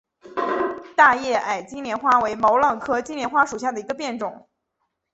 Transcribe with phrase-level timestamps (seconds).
[0.95, 4.49] 大叶矮金莲花为毛茛科金莲花属下的一个变种。